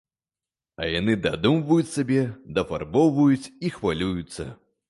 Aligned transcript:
А 0.81 0.87
яны 0.99 1.13
дадумваюць 1.25 1.91
сабе, 1.97 2.19
дафарбоўваюць 2.59 3.51
і 3.67 3.73
хвалююцца. 3.77 4.53